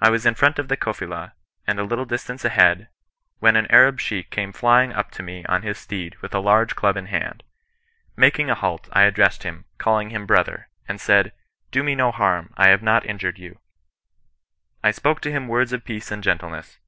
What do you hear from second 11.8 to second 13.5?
me no harm, I have not injured